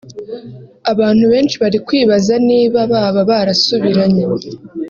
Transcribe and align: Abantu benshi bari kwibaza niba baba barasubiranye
Abantu 0.91 1.23
benshi 1.31 1.55
bari 1.61 1.77
kwibaza 1.87 2.33
niba 2.49 2.79
baba 2.91 3.21
barasubiranye 3.29 4.23